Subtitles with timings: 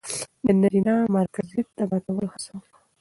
[0.45, 2.77] د نرينه مرکزيت د ماتولو هڅه وکړه